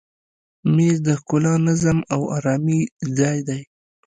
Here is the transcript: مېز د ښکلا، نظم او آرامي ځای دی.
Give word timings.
مېز 0.75 0.97
د 1.07 1.09
ښکلا، 1.19 1.53
نظم 1.67 1.97
او 2.13 2.21
آرامي 2.37 2.81
ځای 3.17 3.37
دی. 3.47 3.61